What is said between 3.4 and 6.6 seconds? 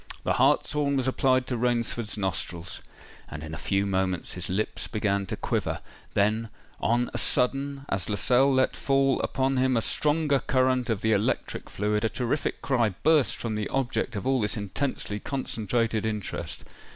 in a few moments his lips began to quiver:—then,